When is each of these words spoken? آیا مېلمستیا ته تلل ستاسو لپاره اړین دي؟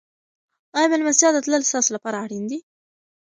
آیا 0.75 0.87
مېلمستیا 0.91 1.29
ته 1.35 1.39
تلل 1.45 1.63
ستاسو 1.69 1.89
لپاره 1.95 2.17
اړین 2.23 2.43
دي؟ 2.51 2.59